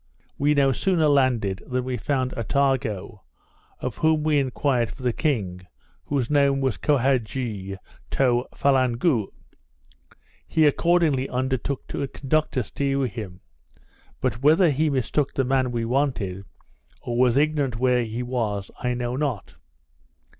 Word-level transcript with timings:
We 0.35 0.55
no 0.55 0.71
sooner 0.71 1.07
landed 1.07 1.61
than 1.67 1.83
we 1.83 1.95
found 1.95 2.31
Attago, 2.31 3.19
of 3.79 3.97
whom 3.97 4.23
we 4.23 4.39
enquired 4.39 4.89
for 4.89 5.03
the 5.03 5.13
king, 5.13 5.67
whose 6.05 6.27
name 6.27 6.59
was 6.59 6.79
Kohaghee 6.79 7.77
too 8.09 8.45
Fallangou. 8.51 9.27
He 10.47 10.65
accordingly 10.65 11.29
undertook 11.29 11.85
to 11.89 12.07
conduct 12.07 12.57
us 12.57 12.71
to 12.71 13.03
him; 13.03 13.41
but, 14.19 14.41
whether 14.41 14.71
he 14.71 14.89
mistook 14.89 15.33
the 15.35 15.43
man 15.45 15.69
we 15.71 15.85
wanted, 15.85 16.45
or 17.01 17.15
was 17.15 17.37
ignorant 17.37 17.75
where 17.77 18.03
he 18.03 18.23
was, 18.23 18.71
I 18.79 18.95
know 18.95 19.15
not. 19.15 19.53